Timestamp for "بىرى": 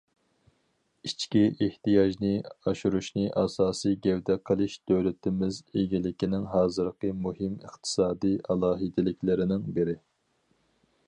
9.79-9.99